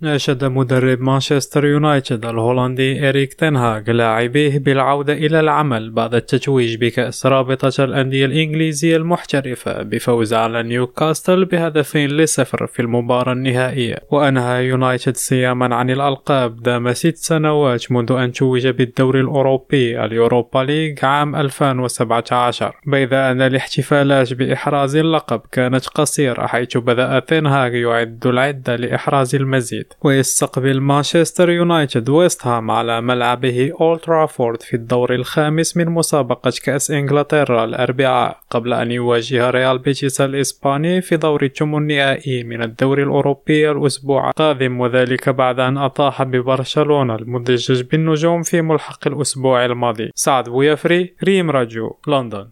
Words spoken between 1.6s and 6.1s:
يونايتد الهولندي إريك تنهاغ لاعبيه بالعودة إلى العمل